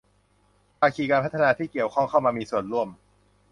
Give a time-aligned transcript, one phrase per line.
[0.79, 2.89] ภาคีการพัฒนาที่เกี่ยวข้องเข้ามามีส่วนร่วม